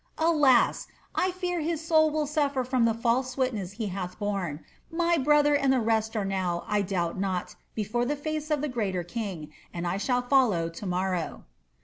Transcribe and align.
Alas! 0.17 0.87
I 1.13 1.29
fear 1.29 1.59
his 1.61 1.85
soul 1.85 2.09
will 2.09 2.25
suffer 2.25 2.63
from 2.63 2.85
the 2.85 2.93
false 2.95 3.37
witness 3.37 3.73
he 3.73 3.89
hath 3.93 4.17
borne. 4.17 4.61
My 4.89 5.19
brother 5.19 5.53
and 5.55 5.71
the 5.71 5.79
rest 5.79 6.17
arc 6.17 6.27
now, 6.27 6.63
I 6.65 6.81
doubt 6.81 7.19
not, 7.19 7.55
before 7.75 8.05
the 8.05 8.15
face 8.15 8.49
of 8.49 8.61
the 8.61 8.67
greater 8.67 9.03
King, 9.03 9.53
and 9.71 9.85
I 9.85 9.97
shall 9.97 10.23
follow 10.23 10.69
to 10.69 10.85
morrow.'" 10.87 11.43